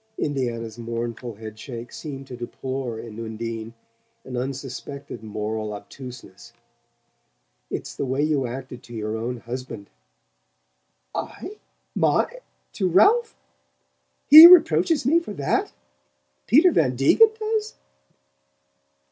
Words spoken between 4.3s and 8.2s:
unsuspected moral obtuseness. "It's the